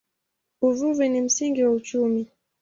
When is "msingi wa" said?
1.21-1.71